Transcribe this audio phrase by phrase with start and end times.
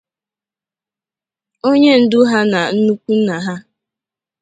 [1.69, 3.55] onye ndu ha na nnukwu nna ha.